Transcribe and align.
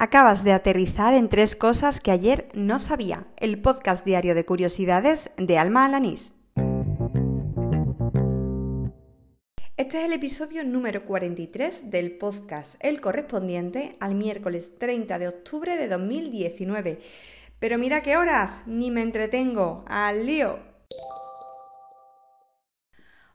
Acabas 0.00 0.44
de 0.44 0.52
aterrizar 0.52 1.12
en 1.12 1.28
tres 1.28 1.56
cosas 1.56 1.98
que 1.98 2.12
ayer 2.12 2.48
no 2.54 2.78
sabía. 2.78 3.26
El 3.36 3.60
podcast 3.60 4.06
diario 4.06 4.36
de 4.36 4.44
curiosidades 4.44 5.32
de 5.36 5.58
Alma 5.58 5.84
Alanís. 5.84 6.34
Este 9.76 9.98
es 9.98 10.04
el 10.04 10.12
episodio 10.12 10.64
número 10.64 11.04
43 11.04 11.90
del 11.90 12.16
podcast, 12.16 12.76
el 12.78 13.00
correspondiente 13.00 13.96
al 13.98 14.14
miércoles 14.14 14.78
30 14.78 15.18
de 15.18 15.26
octubre 15.26 15.76
de 15.76 15.88
2019. 15.88 17.00
Pero 17.58 17.76
mira 17.76 18.00
qué 18.00 18.16
horas, 18.16 18.62
ni 18.66 18.92
me 18.92 19.02
entretengo, 19.02 19.84
al 19.88 20.26
lío. 20.26 20.60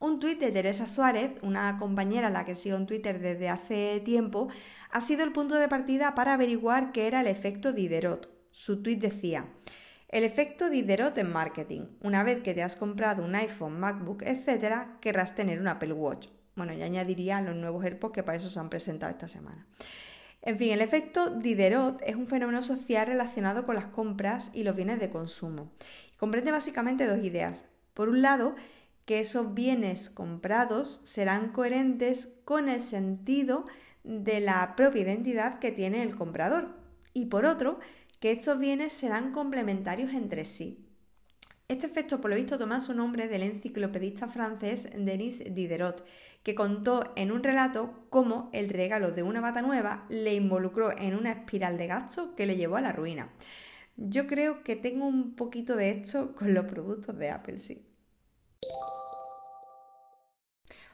Un 0.00 0.20
tuit 0.20 0.38
de 0.38 0.52
Teresa 0.52 0.86
Suárez, 0.86 1.32
una 1.42 1.76
compañera 1.76 2.28
a 2.28 2.30
la 2.30 2.44
que 2.44 2.54
sigo 2.54 2.76
en 2.76 2.86
Twitter 2.86 3.18
desde 3.18 3.48
hace 3.48 4.00
tiempo, 4.04 4.48
ha 4.92 5.00
sido 5.00 5.24
el 5.24 5.32
punto 5.32 5.56
de 5.56 5.66
partida 5.66 6.14
para 6.14 6.34
averiguar 6.34 6.92
qué 6.92 7.08
era 7.08 7.20
el 7.20 7.26
efecto 7.26 7.72
Diderot. 7.72 8.30
Su 8.52 8.80
tuit 8.80 9.00
decía, 9.00 9.48
el 10.08 10.22
efecto 10.22 10.70
Diderot 10.70 11.18
en 11.18 11.32
marketing. 11.32 11.86
Una 12.00 12.22
vez 12.22 12.42
que 12.44 12.54
te 12.54 12.62
has 12.62 12.76
comprado 12.76 13.24
un 13.24 13.34
iPhone, 13.34 13.80
MacBook, 13.80 14.22
etc., 14.22 15.00
querrás 15.00 15.34
tener 15.34 15.60
un 15.60 15.66
Apple 15.66 15.92
Watch. 15.92 16.28
Bueno, 16.54 16.72
ya 16.74 16.84
añadiría 16.84 17.40
los 17.40 17.56
nuevos 17.56 17.84
AirPods 17.84 18.14
que 18.14 18.22
para 18.22 18.38
eso 18.38 18.48
se 18.48 18.60
han 18.60 18.70
presentado 18.70 19.10
esta 19.10 19.26
semana. 19.26 19.66
En 20.42 20.58
fin, 20.58 20.70
el 20.70 20.80
efecto 20.80 21.30
Diderot 21.30 22.00
es 22.06 22.14
un 22.14 22.28
fenómeno 22.28 22.62
social 22.62 23.08
relacionado 23.08 23.66
con 23.66 23.74
las 23.74 23.86
compras 23.86 24.52
y 24.54 24.62
los 24.62 24.76
bienes 24.76 25.00
de 25.00 25.10
consumo. 25.10 25.72
Comprende 26.16 26.52
básicamente 26.52 27.06
dos 27.06 27.24
ideas. 27.24 27.66
Por 27.94 28.08
un 28.08 28.22
lado, 28.22 28.54
que 29.08 29.20
esos 29.20 29.54
bienes 29.54 30.10
comprados 30.10 31.00
serán 31.02 31.50
coherentes 31.50 32.28
con 32.44 32.68
el 32.68 32.82
sentido 32.82 33.64
de 34.04 34.38
la 34.40 34.76
propia 34.76 35.00
identidad 35.00 35.60
que 35.60 35.72
tiene 35.72 36.02
el 36.02 36.14
comprador. 36.14 36.76
Y 37.14 37.24
por 37.24 37.46
otro, 37.46 37.78
que 38.20 38.32
estos 38.32 38.58
bienes 38.58 38.92
serán 38.92 39.32
complementarios 39.32 40.12
entre 40.12 40.44
sí. 40.44 40.84
Este 41.68 41.86
efecto, 41.86 42.20
por 42.20 42.28
lo 42.28 42.36
visto, 42.36 42.58
toma 42.58 42.82
su 42.82 42.92
nombre 42.92 43.28
del 43.28 43.44
enciclopedista 43.44 44.28
francés 44.28 44.90
Denis 44.94 45.42
Diderot, 45.54 46.04
que 46.42 46.54
contó 46.54 47.14
en 47.16 47.32
un 47.32 47.42
relato 47.42 48.04
cómo 48.10 48.50
el 48.52 48.68
regalo 48.68 49.12
de 49.12 49.22
una 49.22 49.40
bata 49.40 49.62
nueva 49.62 50.04
le 50.10 50.34
involucró 50.34 50.90
en 50.98 51.14
una 51.14 51.32
espiral 51.32 51.78
de 51.78 51.86
gastos 51.86 52.34
que 52.36 52.44
le 52.44 52.56
llevó 52.56 52.76
a 52.76 52.82
la 52.82 52.92
ruina. 52.92 53.32
Yo 53.96 54.26
creo 54.26 54.62
que 54.62 54.76
tengo 54.76 55.06
un 55.06 55.34
poquito 55.34 55.76
de 55.76 55.92
esto 55.92 56.34
con 56.34 56.52
los 56.52 56.66
productos 56.66 57.16
de 57.16 57.30
Apple, 57.30 57.58
sí. 57.58 57.87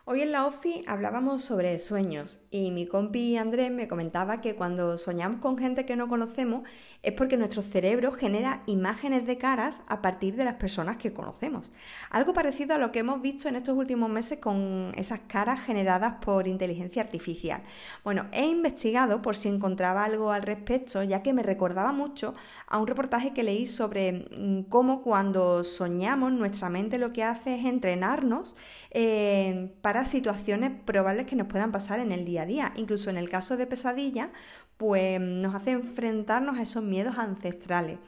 Hoy 0.06 0.20
en 0.20 0.32
la 0.32 0.44
OFI 0.44 0.82
hablábamos 0.86 1.42
sobre 1.42 1.78
sueños 1.78 2.38
y 2.50 2.72
mi 2.72 2.86
compi 2.86 3.38
Andrés 3.38 3.70
me 3.70 3.88
comentaba 3.88 4.42
que 4.42 4.54
cuando 4.54 4.98
soñamos 4.98 5.40
con 5.40 5.56
gente 5.56 5.86
que 5.86 5.96
no 5.96 6.08
conocemos 6.08 6.68
es 7.02 7.14
porque 7.14 7.38
nuestro 7.38 7.62
cerebro 7.62 8.12
genera 8.12 8.62
imágenes 8.66 9.26
de 9.26 9.38
caras 9.38 9.82
a 9.86 10.02
partir 10.02 10.36
de 10.36 10.44
las 10.44 10.56
personas 10.56 10.98
que 10.98 11.14
conocemos. 11.14 11.72
Algo 12.10 12.34
parecido 12.34 12.74
a 12.74 12.78
lo 12.78 12.92
que 12.92 12.98
hemos 12.98 13.22
visto 13.22 13.48
en 13.48 13.56
estos 13.56 13.78
últimos 13.78 14.10
meses 14.10 14.40
con 14.40 14.92
esas 14.94 15.20
caras 15.20 15.60
generadas 15.60 16.16
por 16.22 16.48
inteligencia 16.48 17.00
artificial. 17.00 17.62
Bueno, 18.04 18.26
he 18.32 18.44
investigado 18.44 19.22
por 19.22 19.36
si 19.36 19.48
encontraba 19.48 20.04
algo 20.04 20.32
al 20.32 20.42
respecto, 20.42 21.02
ya 21.02 21.22
que 21.22 21.32
me 21.32 21.42
recordaba 21.42 21.92
mucho 21.92 22.34
a 22.66 22.76
un 22.76 22.86
reportaje 22.86 23.32
que 23.32 23.42
leí 23.42 23.66
sobre 23.66 24.12
mm, 24.12 24.64
cómo 24.64 25.00
cuando 25.00 25.64
soñamos 25.64 26.30
nuestra 26.30 26.68
mente 26.68 26.98
lo 26.98 27.14
que 27.14 27.24
hace 27.24 27.54
es 27.54 27.64
entrenarnos 27.64 28.54
eh, 28.90 29.72
para 29.80 29.93
situaciones 30.02 30.72
probables 30.84 31.26
que 31.26 31.36
nos 31.36 31.46
puedan 31.46 31.70
pasar 31.70 32.00
en 32.00 32.10
el 32.10 32.24
día 32.24 32.42
a 32.42 32.46
día. 32.46 32.72
Incluso 32.76 33.10
en 33.10 33.16
el 33.16 33.28
caso 33.28 33.56
de 33.56 33.66
pesadilla, 33.66 34.30
pues 34.76 35.20
nos 35.20 35.54
hace 35.54 35.70
enfrentarnos 35.70 36.58
a 36.58 36.62
esos 36.62 36.82
miedos 36.82 37.18
ancestrales. 37.18 37.98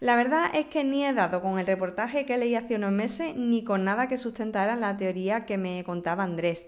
La 0.00 0.16
verdad 0.16 0.50
es 0.54 0.66
que 0.66 0.84
ni 0.84 1.04
he 1.04 1.12
dado 1.12 1.42
con 1.42 1.58
el 1.58 1.66
reportaje 1.66 2.24
que 2.24 2.38
leí 2.38 2.54
hace 2.54 2.76
unos 2.76 2.92
meses 2.92 3.34
ni 3.36 3.64
con 3.64 3.84
nada 3.84 4.08
que 4.08 4.16
sustentara 4.16 4.76
la 4.76 4.96
teoría 4.96 5.44
que 5.44 5.58
me 5.58 5.82
contaba 5.84 6.22
Andrés. 6.22 6.66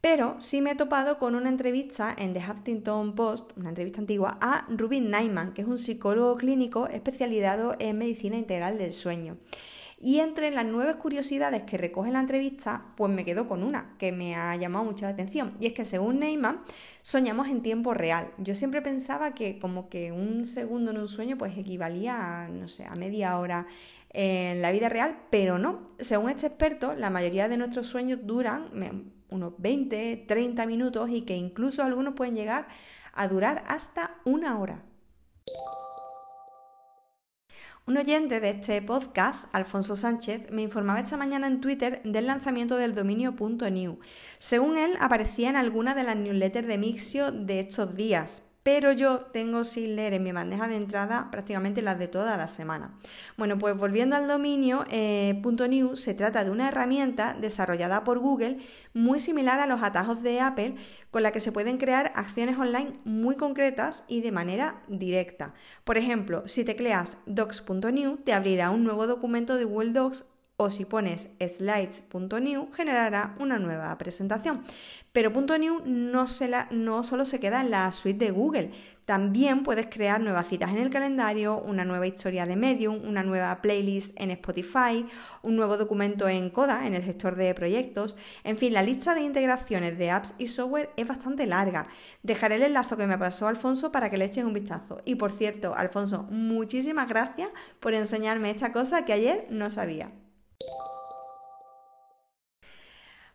Pero 0.00 0.34
sí 0.40 0.60
me 0.62 0.72
he 0.72 0.74
topado 0.74 1.18
con 1.18 1.36
una 1.36 1.48
entrevista 1.48 2.12
en 2.18 2.32
The 2.32 2.40
Huffington 2.40 3.14
Post, 3.14 3.52
una 3.56 3.68
entrevista 3.68 4.00
antigua, 4.00 4.36
a 4.40 4.66
Rubin 4.68 5.10
Naiman, 5.10 5.52
que 5.52 5.62
es 5.62 5.68
un 5.68 5.78
psicólogo 5.78 6.36
clínico 6.38 6.88
especializado 6.88 7.76
en 7.78 7.98
medicina 7.98 8.36
integral 8.36 8.78
del 8.78 8.92
sueño. 8.92 9.36
Y 10.04 10.18
entre 10.18 10.50
las 10.50 10.66
nueve 10.66 10.96
curiosidades 10.96 11.62
que 11.62 11.78
recoge 11.78 12.10
la 12.10 12.18
entrevista, 12.18 12.86
pues 12.96 13.12
me 13.12 13.24
quedo 13.24 13.46
con 13.46 13.62
una 13.62 13.94
que 13.98 14.10
me 14.10 14.34
ha 14.34 14.56
llamado 14.56 14.84
mucho 14.84 15.04
la 15.04 15.12
atención. 15.12 15.56
Y 15.60 15.66
es 15.66 15.74
que 15.74 15.84
según 15.84 16.18
Neyman, 16.18 16.60
soñamos 17.02 17.48
en 17.48 17.62
tiempo 17.62 17.94
real. 17.94 18.32
Yo 18.38 18.56
siempre 18.56 18.82
pensaba 18.82 19.32
que 19.32 19.60
como 19.60 19.88
que 19.88 20.10
un 20.10 20.44
segundo 20.44 20.90
en 20.90 20.98
un 20.98 21.06
sueño 21.06 21.38
pues 21.38 21.56
equivalía 21.56 22.42
a, 22.42 22.48
no 22.48 22.66
sé, 22.66 22.84
a 22.84 22.96
media 22.96 23.38
hora 23.38 23.68
en 24.10 24.60
la 24.60 24.72
vida 24.72 24.88
real, 24.88 25.20
pero 25.30 25.56
no. 25.56 25.92
Según 26.00 26.30
este 26.30 26.48
experto, 26.48 26.94
la 26.94 27.08
mayoría 27.08 27.48
de 27.48 27.56
nuestros 27.56 27.86
sueños 27.86 28.18
duran 28.24 29.12
unos 29.30 29.52
20, 29.58 30.24
30 30.26 30.66
minutos 30.66 31.10
y 31.10 31.20
que 31.20 31.36
incluso 31.36 31.84
algunos 31.84 32.14
pueden 32.14 32.34
llegar 32.34 32.66
a 33.12 33.28
durar 33.28 33.62
hasta 33.68 34.16
una 34.24 34.58
hora. 34.58 34.82
Un 37.84 37.96
oyente 37.96 38.38
de 38.38 38.50
este 38.50 38.80
podcast, 38.80 39.48
Alfonso 39.52 39.96
Sánchez, 39.96 40.52
me 40.52 40.62
informaba 40.62 41.00
esta 41.00 41.16
mañana 41.16 41.48
en 41.48 41.60
Twitter 41.60 42.00
del 42.04 42.28
lanzamiento 42.28 42.76
del 42.76 42.94
dominio 42.94 43.34
.new. 43.72 43.98
Según 44.38 44.76
él, 44.76 44.92
aparecía 45.00 45.48
en 45.48 45.56
alguna 45.56 45.96
de 45.96 46.04
las 46.04 46.14
newsletters 46.14 46.68
de 46.68 46.78
Mixio 46.78 47.32
de 47.32 47.58
estos 47.58 47.96
días, 47.96 48.44
pero 48.62 48.92
yo 48.92 49.20
tengo 49.32 49.64
sin 49.64 49.96
leer 49.96 50.14
en 50.14 50.22
mi 50.22 50.32
bandeja 50.32 50.68
de 50.68 50.76
entrada 50.76 51.28
prácticamente 51.30 51.82
las 51.82 51.98
de 51.98 52.08
toda 52.08 52.36
la 52.36 52.48
semana. 52.48 52.96
Bueno, 53.36 53.58
pues 53.58 53.76
volviendo 53.76 54.16
al 54.16 54.28
dominio, 54.28 54.84
eh, 54.90 55.40
.new 55.68 55.96
se 55.96 56.14
trata 56.14 56.44
de 56.44 56.50
una 56.50 56.68
herramienta 56.68 57.36
desarrollada 57.40 58.04
por 58.04 58.18
Google 58.18 58.58
muy 58.94 59.18
similar 59.18 59.58
a 59.60 59.66
los 59.66 59.82
atajos 59.82 60.22
de 60.22 60.40
Apple, 60.40 60.76
con 61.10 61.22
la 61.22 61.32
que 61.32 61.40
se 61.40 61.52
pueden 61.52 61.78
crear 61.78 62.12
acciones 62.14 62.56
online 62.58 62.98
muy 63.04 63.36
concretas 63.36 64.04
y 64.08 64.20
de 64.20 64.32
manera 64.32 64.82
directa. 64.88 65.54
Por 65.84 65.98
ejemplo, 65.98 66.46
si 66.46 66.64
tecleas 66.64 67.18
docs.new, 67.26 68.18
te 68.18 68.32
abrirá 68.32 68.70
un 68.70 68.84
nuevo 68.84 69.06
documento 69.06 69.56
de 69.56 69.64
Google 69.64 69.90
Docs 69.92 70.24
o 70.62 70.70
si 70.70 70.84
pones 70.84 71.28
slides.new 71.40 72.72
generará 72.72 73.34
una 73.38 73.58
nueva 73.58 73.96
presentación. 73.98 74.62
Pero 75.12 75.30
.new 75.30 75.82
no, 75.84 76.24
no 76.70 77.02
solo 77.02 77.24
se 77.24 77.40
queda 77.40 77.60
en 77.60 77.70
la 77.70 77.90
suite 77.92 78.24
de 78.24 78.30
Google, 78.30 78.70
también 79.04 79.64
puedes 79.64 79.88
crear 79.88 80.20
nuevas 80.20 80.46
citas 80.46 80.70
en 80.70 80.78
el 80.78 80.88
calendario, 80.88 81.58
una 81.58 81.84
nueva 81.84 82.06
historia 82.06 82.46
de 82.46 82.54
Medium, 82.54 83.04
una 83.04 83.24
nueva 83.24 83.60
playlist 83.60 84.18
en 84.18 84.30
Spotify, 84.30 85.04
un 85.42 85.56
nuevo 85.56 85.76
documento 85.76 86.28
en 86.28 86.50
Coda, 86.50 86.86
en 86.86 86.94
el 86.94 87.02
gestor 87.02 87.34
de 87.34 87.52
proyectos. 87.52 88.16
En 88.44 88.56
fin, 88.56 88.72
la 88.72 88.82
lista 88.82 89.14
de 89.14 89.22
integraciones 89.22 89.98
de 89.98 90.10
apps 90.12 90.34
y 90.38 90.46
software 90.46 90.90
es 90.96 91.08
bastante 91.08 91.46
larga. 91.46 91.88
Dejaré 92.22 92.54
el 92.54 92.62
enlace 92.62 92.96
que 92.96 93.08
me 93.08 93.18
pasó 93.18 93.48
Alfonso 93.48 93.90
para 93.90 94.08
que 94.08 94.16
le 94.16 94.26
echen 94.26 94.46
un 94.46 94.54
vistazo. 94.54 94.98
Y 95.04 95.16
por 95.16 95.32
cierto, 95.32 95.74
Alfonso, 95.74 96.22
muchísimas 96.30 97.08
gracias 97.08 97.50
por 97.80 97.94
enseñarme 97.94 98.50
esta 98.50 98.72
cosa 98.72 99.04
que 99.04 99.12
ayer 99.12 99.46
no 99.50 99.68
sabía. 99.68 100.12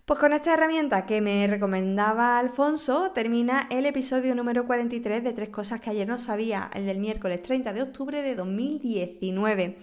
Pues 0.07 0.21
con 0.21 0.31
esta 0.31 0.53
herramienta 0.53 1.05
que 1.05 1.19
me 1.19 1.45
recomendaba 1.47 2.39
Alfonso 2.39 3.11
termina 3.11 3.67
el 3.69 3.85
episodio 3.85 4.35
número 4.35 4.65
43 4.65 5.21
de 5.21 5.33
Tres 5.33 5.49
Cosas 5.49 5.81
que 5.81 5.89
ayer 5.89 6.07
no 6.07 6.17
sabía, 6.17 6.71
el 6.73 6.85
del 6.85 6.99
miércoles 6.99 7.41
30 7.41 7.73
de 7.73 7.81
octubre 7.81 8.21
de 8.21 8.33
2019. 8.33 9.77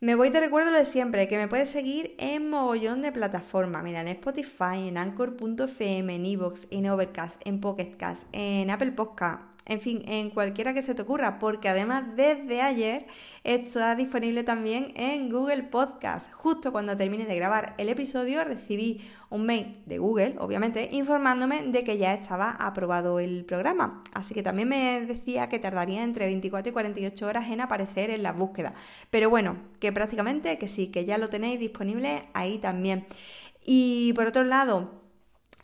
Me 0.00 0.16
voy 0.16 0.30
te 0.30 0.40
recuerdo 0.40 0.72
lo 0.72 0.78
de 0.78 0.84
siempre, 0.84 1.28
que 1.28 1.36
me 1.36 1.46
puedes 1.46 1.70
seguir 1.70 2.16
en 2.18 2.50
mogollón 2.50 3.02
de 3.02 3.12
plataformas. 3.12 3.84
Mira, 3.84 4.00
en 4.00 4.08
Spotify, 4.08 4.88
en 4.88 4.98
Anchor.fm, 4.98 6.12
en 6.12 6.26
Evox, 6.26 6.66
en 6.72 6.88
Overcast, 6.88 7.40
en 7.44 7.60
Pocketcast, 7.60 8.26
en 8.32 8.68
Apple 8.68 8.90
Podcast, 8.90 9.55
en 9.66 9.80
fin, 9.80 10.02
en 10.06 10.30
cualquiera 10.30 10.72
que 10.72 10.82
se 10.82 10.94
te 10.94 11.02
ocurra, 11.02 11.38
porque 11.40 11.68
además 11.68 12.04
desde 12.14 12.62
ayer 12.62 13.06
está 13.42 13.96
disponible 13.96 14.44
también 14.44 14.92
en 14.94 15.28
Google 15.28 15.64
Podcast. 15.64 16.32
Justo 16.32 16.70
cuando 16.70 16.96
termine 16.96 17.26
de 17.26 17.34
grabar 17.34 17.74
el 17.78 17.88
episodio 17.88 18.44
recibí 18.44 19.00
un 19.28 19.44
mail 19.44 19.82
de 19.86 19.98
Google, 19.98 20.36
obviamente, 20.38 20.88
informándome 20.92 21.64
de 21.64 21.82
que 21.82 21.98
ya 21.98 22.14
estaba 22.14 22.50
aprobado 22.50 23.18
el 23.18 23.44
programa. 23.44 24.04
Así 24.14 24.34
que 24.34 24.44
también 24.44 24.68
me 24.68 25.00
decía 25.04 25.48
que 25.48 25.58
tardaría 25.58 26.04
entre 26.04 26.26
24 26.26 26.70
y 26.70 26.72
48 26.72 27.26
horas 27.26 27.50
en 27.50 27.60
aparecer 27.60 28.10
en 28.10 28.22
la 28.22 28.32
búsqueda. 28.32 28.72
Pero 29.10 29.30
bueno, 29.30 29.56
que 29.80 29.90
prácticamente 29.92 30.58
que 30.58 30.68
sí, 30.68 30.88
que 30.88 31.04
ya 31.04 31.18
lo 31.18 31.28
tenéis 31.28 31.58
disponible 31.58 32.28
ahí 32.34 32.58
también. 32.58 33.04
Y 33.64 34.12
por 34.12 34.28
otro 34.28 34.44
lado, 34.44 35.05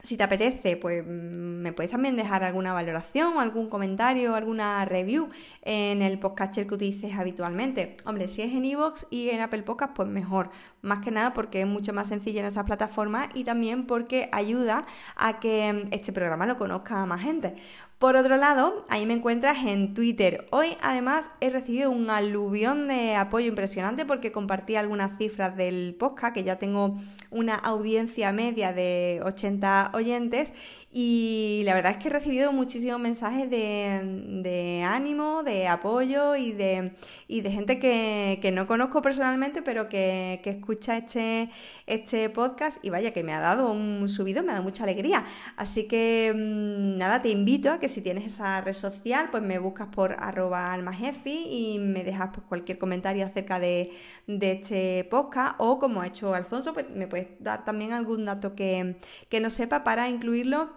si 0.03 0.17
te 0.17 0.25
apetece, 0.25 0.77
pues 0.77 1.05
mm, 1.05 1.09
me 1.09 1.73
puedes 1.73 1.91
también 1.91 2.17
dejar 2.17 2.43
alguna 2.45 2.73
valoración, 2.73 3.39
algún 3.39 3.69
comentario, 3.69 4.35
alguna 4.35 4.85
review 4.85 5.29
en 5.63 6.03
el 6.03 6.19
podcast 6.19 6.55
que 6.55 6.75
utilices 6.75 7.15
habitualmente. 7.15 7.97
Hombre, 8.05 8.29
si 8.29 8.43
es 8.43 8.53
en 8.53 8.65
iVoox 8.65 9.07
y 9.11 9.31
en 9.31 9.41
Apple 9.41 9.63
Podcast, 9.63 9.95
pues 9.95 10.09
mejor, 10.09 10.51
más 10.83 11.01
que 11.01 11.11
nada 11.11 11.33
porque 11.33 11.63
es 11.63 11.67
mucho 11.67 11.93
más 11.93 12.09
sencillo 12.09 12.41
en 12.41 12.47
esas 12.47 12.65
plataformas 12.65 13.29
y 13.35 13.45
también 13.45 13.87
porque 13.87 14.29
ayuda 14.33 14.83
a 15.17 15.41
que 15.41 15.87
este 15.93 16.13
programa 16.13 16.47
lo 16.47 16.57
conozca 16.57 17.07
más 17.07 17.23
gente. 17.23 17.55
Por 18.03 18.17
otro 18.17 18.37
lado, 18.37 18.85
ahí 18.89 19.07
me 19.07 19.15
encuentras 19.15 19.65
en 19.65 19.95
Twitter. 19.95 20.49
Hoy 20.51 20.77
además 20.83 21.31
he 21.41 21.51
recibido 21.51 21.89
un 21.93 22.11
aluvión 22.11 22.89
de 22.89 23.15
apoyo 23.15 23.47
impresionante 23.47 24.05
porque 24.05 24.33
compartí 24.33 24.75
algunas 24.75 25.17
cifras 25.19 25.57
del 25.57 25.95
podcast, 25.97 26.35
que 26.35 26.43
ya 26.43 26.59
tengo 26.59 26.97
una 27.31 27.55
audiencia 27.55 28.33
media 28.33 28.73
de 28.73 29.21
80 29.25 29.93
oyentes 29.95 30.53
y 30.93 31.63
la 31.65 31.75
verdad 31.75 31.93
es 31.93 31.99
que 31.99 32.09
he 32.09 32.11
recibido 32.11 32.53
muchísimos 32.53 32.99
mensajes 32.99 33.49
de, 33.49 34.85
ánimo, 34.85 35.45
de 35.45 35.69
apoyo 35.69 36.35
y 36.35 36.53
de, 36.53 36.93
de 37.29 37.51
gente 37.53 37.79
que, 37.79 38.51
no 38.53 38.67
conozco 38.67 39.01
personalmente, 39.01 39.63
pero 39.63 39.89
que, 39.89 40.41
escucha 40.45 40.72
este, 40.73 41.51
este 41.87 42.31
podcast 42.31 42.85
y 42.85 42.91
vaya 42.91 43.13
que 43.13 43.23
me 43.23 43.33
ha 43.33 43.41
dado 43.41 43.71
un 43.73 44.09
subido, 44.09 44.43
me 44.43 44.51
ha 44.51 44.55
dado 44.55 44.65
mucha 44.65 44.85
alegría. 44.85 45.25
Así 45.57 45.87
que 45.87 46.33
mm, 46.35 46.99
nada, 46.99 47.23
te 47.23 47.31
invito 47.31 47.71
a 47.71 47.79
que 47.79 47.89
si 47.89 48.01
tienes 48.01 48.25
esa 48.25 48.61
red 48.61 48.73
social, 48.73 49.29
pues 49.31 49.43
me 49.43 49.59
buscas 49.59 49.89
por 49.89 50.13
arroba 50.19 50.73
almajefi 50.73 51.47
y 51.51 51.79
me 51.79 52.05
dejas 52.05 52.31
pues, 52.35 52.47
cualquier 52.49 52.79
comentario 52.79 53.25
acerca 53.27 53.59
de, 53.61 53.93
este 54.27 55.07
podcast 55.11 55.55
o 55.59 55.79
como 55.79 56.01
ha 56.01 56.07
hecho 56.07 56.35
Alfonso, 56.35 56.73
pues 56.75 56.89
me 56.91 57.07
puedes 57.07 57.29
dar 57.41 57.65
también 57.65 57.93
algún 57.93 58.25
dato 58.25 58.55
que, 58.55 58.97
que 59.29 59.41
no 59.41 59.51
sepa 59.51 59.85
para 59.85 60.09
incluirlo 60.09 60.71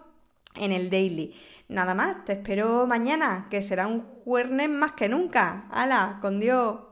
en 0.56 0.72
el 0.72 0.90
daily. 0.90 1.34
Nada 1.68 1.94
más, 1.94 2.24
te 2.24 2.34
espero 2.34 2.86
mañana, 2.86 3.48
que 3.50 3.62
será 3.62 3.86
un 3.86 4.02
jueves 4.24 4.68
más 4.68 4.92
que 4.92 5.08
nunca. 5.08 5.66
¡Hala! 5.70 6.18
¡Con 6.20 6.40
Dios! 6.40 6.85